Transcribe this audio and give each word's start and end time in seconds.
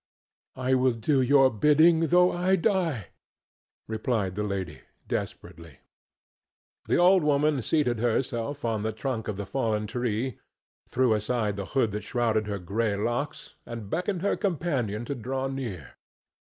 "I 0.55 0.73
will 0.73 0.93
do 0.93 1.21
your 1.21 1.51
bidding 1.51 2.07
though 2.07 2.31
I 2.31 2.55
die," 2.55 3.09
replied 3.87 4.33
the 4.33 4.41
lady, 4.41 4.81
desperately. 5.07 5.77
The 6.87 6.97
old 6.97 7.21
woman 7.21 7.61
seated 7.61 7.99
herself 7.99 8.65
on 8.65 8.81
the 8.81 8.93
trunk 8.93 9.27
of 9.27 9.37
the 9.37 9.45
fallen 9.45 9.85
tree, 9.85 10.39
threw 10.89 11.13
aside 11.13 11.55
the 11.55 11.65
hood 11.77 11.91
that 11.91 12.03
shrouded 12.03 12.47
her 12.47 12.57
gray 12.57 12.95
locks 12.95 13.53
and 13.63 13.91
beckoned 13.91 14.23
her 14.23 14.35
companion 14.35 15.05
to 15.05 15.13
draw 15.13 15.45
near. 15.45 15.97